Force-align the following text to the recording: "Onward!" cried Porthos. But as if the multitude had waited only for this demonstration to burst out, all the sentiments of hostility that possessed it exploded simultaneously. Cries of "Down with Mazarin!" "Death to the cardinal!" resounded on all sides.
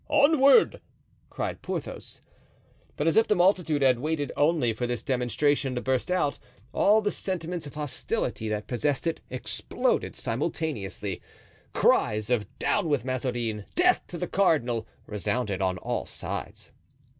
"Onward!" 0.09 0.81
cried 1.29 1.61
Porthos. 1.61 2.21
But 2.97 3.05
as 3.05 3.15
if 3.17 3.27
the 3.27 3.35
multitude 3.35 3.83
had 3.83 3.99
waited 3.99 4.31
only 4.35 4.73
for 4.73 4.87
this 4.87 5.03
demonstration 5.03 5.75
to 5.75 5.81
burst 5.81 6.09
out, 6.09 6.39
all 6.73 7.03
the 7.03 7.11
sentiments 7.11 7.67
of 7.67 7.75
hostility 7.75 8.49
that 8.49 8.65
possessed 8.65 9.05
it 9.05 9.21
exploded 9.29 10.15
simultaneously. 10.15 11.21
Cries 11.73 12.31
of 12.31 12.47
"Down 12.57 12.89
with 12.89 13.05
Mazarin!" 13.05 13.65
"Death 13.75 14.01
to 14.07 14.17
the 14.17 14.27
cardinal!" 14.27 14.87
resounded 15.05 15.61
on 15.61 15.77
all 15.77 16.07
sides. 16.07 16.71